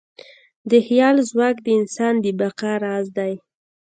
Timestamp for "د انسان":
1.65-2.13